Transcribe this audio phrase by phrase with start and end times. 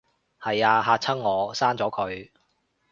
[0.41, 2.31] 係吖，嚇親我，刪咗佢